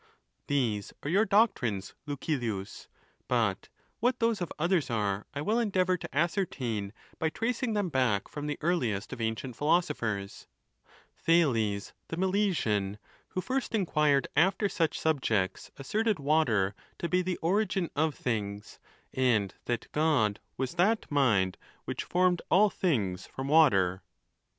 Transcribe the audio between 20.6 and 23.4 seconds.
that mind which formed all things